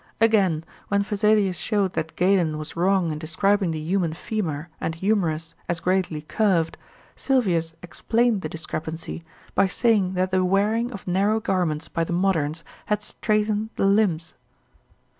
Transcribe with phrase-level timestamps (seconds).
[0.19, 5.53] Again, when Vesalius showed that Galen was wrong in describing the human femur and humerus
[5.69, 6.75] as greatly curved,
[7.15, 12.63] Sylvius explained the discrepancy by saying that the wearing of narrow garments by the moderns
[12.87, 14.33] had straightened the limbs.